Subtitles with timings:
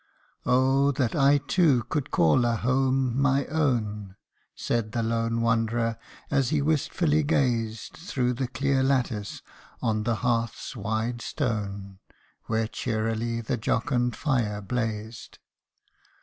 [0.47, 0.91] "Oh!
[0.93, 4.15] that I too could call a home my own!"
[4.55, 5.95] Said the lone wanderer,
[6.31, 9.43] as he wistful gazed Through the clear lattice,
[9.79, 11.99] on the hearth's wide stone,
[12.45, 15.37] Where cheerily the jocund fire blazed.